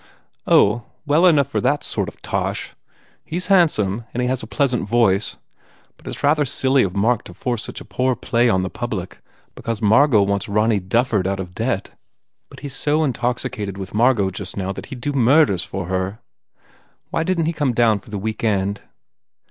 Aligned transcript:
"Oh, 0.47 0.85
well 1.05 1.27
enough 1.27 1.47
for 1.47 1.61
that 1.61 1.83
sort 1.83 2.09
of 2.09 2.19
tosh. 2.23 2.73
He 3.23 3.37
s 3.37 3.45
handsome 3.53 4.05
and 4.15 4.23
he 4.23 4.27
has 4.29 4.41
a 4.41 4.47
pleasant 4.47 4.89
voice. 4.89 5.37
But 5.95 6.07
it 6.07 6.15
s 6.15 6.23
rather 6.23 6.43
silly 6.43 6.81
of 6.81 6.95
Mark 6.95 7.23
to 7.25 7.35
force 7.35 7.61
such 7.63 7.81
a 7.81 7.85
poor 7.85 8.15
play 8.15 8.49
on 8.49 8.63
the 8.63 8.71
public 8.71 9.19
because 9.53 9.79
Margot 9.79 10.23
wants 10.23 10.49
Ronny 10.49 10.79
Dufford 10.79 11.27
out 11.27 11.39
of 11.39 11.53
debt. 11.53 11.91
But 12.49 12.61
he 12.61 12.65
s 12.67 12.73
so 12.73 13.03
intoxicated 13.03 13.77
with 13.77 13.93
Margot 13.93 14.31
just 14.31 14.57
now 14.57 14.71
that 14.73 14.87
he 14.87 14.95
d 14.95 15.11
do 15.11 15.17
murders 15.17 15.63
for 15.63 15.85
her. 15.85 16.17
Why 17.11 17.21
didn 17.21 17.45
t 17.45 17.49
he 17.49 17.53
come 17.53 17.73
down 17.75 17.99
for 17.99 18.09
the 18.09 18.17
week 18.17 18.43
end?" 18.43 18.81